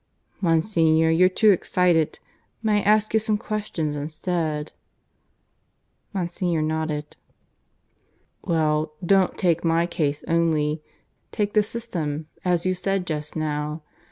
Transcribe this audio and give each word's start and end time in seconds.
"Monsignor, 0.41 1.11
you're 1.11 1.29
too 1.29 1.51
excited. 1.51 2.17
May 2.63 2.77
I 2.79 2.85
ask 2.85 3.13
you 3.13 3.19
some 3.19 3.37
questions 3.37 3.95
instead?" 3.95 4.71
Monsignor 6.11 6.63
nodded. 6.63 7.17
"Well, 8.43 8.93
don't 9.05 9.37
take 9.37 9.63
my 9.63 9.85
case 9.85 10.23
only. 10.27 10.81
Take 11.31 11.53
the 11.53 11.61
system, 11.61 12.25
as 12.43 12.65
you 12.65 12.73
said 12.73 13.05
just 13.05 13.35
now. 13.35 13.83